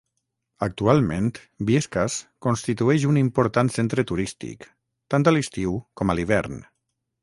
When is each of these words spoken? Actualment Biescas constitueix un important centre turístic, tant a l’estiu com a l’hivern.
Actualment 0.67 1.27
Biescas 1.67 2.17
constitueix 2.47 3.07
un 3.13 3.21
important 3.23 3.71
centre 3.79 4.09
turístic, 4.15 4.69
tant 5.15 5.31
a 5.33 5.39
l’estiu 5.39 5.81
com 6.03 6.13
a 6.17 6.21
l’hivern. 6.23 6.63